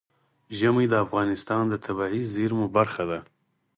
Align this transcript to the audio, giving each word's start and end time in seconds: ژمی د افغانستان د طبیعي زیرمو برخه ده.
ژمی 0.57 0.85
د 0.89 0.93
افغانستان 1.05 1.63
د 1.69 1.73
طبیعي 1.85 2.21
زیرمو 2.33 2.67
برخه 2.77 3.03
ده. 3.09 3.19